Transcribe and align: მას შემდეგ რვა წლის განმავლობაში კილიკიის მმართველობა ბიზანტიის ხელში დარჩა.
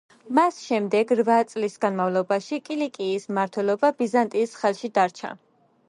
მას 0.37 0.55
შემდეგ 0.69 1.11
რვა 1.19 1.35
წლის 1.51 1.75
განმავლობაში 1.85 2.59
კილიკიის 2.71 3.31
მმართველობა 3.35 3.93
ბიზანტიის 4.03 4.61
ხელში 4.63 4.97
დარჩა. 4.99 5.37